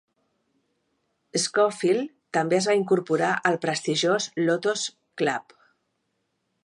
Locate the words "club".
5.23-5.59